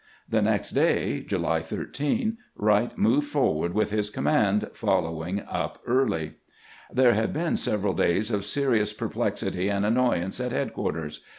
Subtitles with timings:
[0.27, 6.37] The next day (July 13) "Wright moved forward with his command, following up Early.
[6.91, 11.21] There had been several days of serious perplexity and annoyance at headquarters.